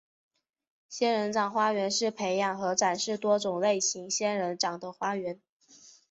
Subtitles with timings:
[0.89, 5.39] 仙人掌花园是培养和展示多种类型仙人掌的花园。